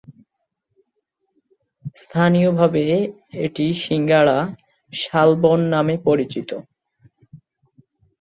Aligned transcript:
স্থানীয়ভাবে 2.01 2.83
এটি 3.39 3.65
সিংড়া 3.83 4.37
শালবন 4.93 5.59
নামে 5.73 5.95
পরিচিত। 6.07 6.49